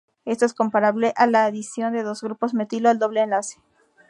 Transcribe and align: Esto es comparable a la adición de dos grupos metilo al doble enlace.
Esto 0.25 0.47
es 0.47 0.55
comparable 0.55 1.13
a 1.15 1.27
la 1.27 1.45
adición 1.45 1.93
de 1.93 2.01
dos 2.01 2.23
grupos 2.23 2.55
metilo 2.55 2.89
al 2.89 2.97
doble 2.97 3.21
enlace. 3.21 3.59